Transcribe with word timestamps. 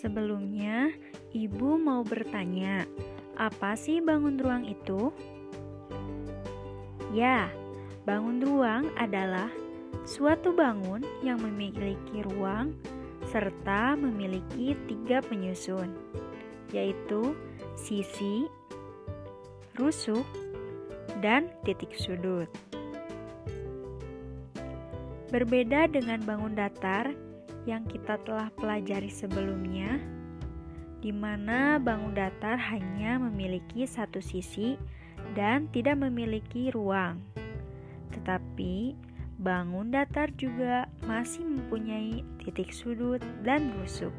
Sebelumnya, 0.00 0.96
Ibu 1.36 1.76
mau 1.76 2.00
bertanya, 2.00 2.88
apa 3.36 3.76
sih 3.76 4.00
bangun 4.00 4.40
ruang 4.40 4.64
itu? 4.64 5.12
Ya, 7.12 7.52
bangun 8.08 8.40
ruang 8.40 8.88
adalah 8.96 9.52
suatu 10.08 10.56
bangun 10.56 11.04
yang 11.20 11.44
memiliki 11.44 12.24
ruang 12.32 12.72
serta 13.28 13.92
memiliki 13.92 14.72
tiga 14.88 15.20
penyusun, 15.20 15.92
yaitu 16.72 17.36
sisi, 17.76 18.48
rusuk, 19.76 20.24
dan 21.20 21.52
titik 21.60 21.92
sudut. 21.92 22.48
Berbeda 25.28 25.92
dengan 25.92 26.24
bangun 26.24 26.56
datar 26.56 27.12
yang 27.68 27.84
kita 27.88 28.16
telah 28.24 28.48
pelajari 28.56 29.12
sebelumnya, 29.12 30.00
di 31.00 31.12
mana 31.12 31.80
bangun 31.80 32.12
datar 32.12 32.60
hanya 32.60 33.16
memiliki 33.16 33.88
satu 33.88 34.20
sisi 34.20 34.76
dan 35.32 35.68
tidak 35.72 36.00
memiliki 36.00 36.72
ruang. 36.72 37.20
Tetapi 38.12 38.96
bangun 39.40 39.92
datar 39.92 40.28
juga 40.36 40.84
masih 41.08 41.44
mempunyai 41.48 42.20
titik 42.44 42.72
sudut 42.72 43.24
dan 43.40 43.72
rusuk. 43.80 44.12